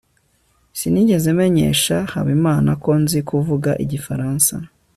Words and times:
sinigeze 0.77 1.29
menyesha 1.39 1.97
habimana 2.13 2.71
ko 2.83 2.91
nzi 3.01 3.19
kuvuga 3.29 3.71
igifaransa 3.83 4.53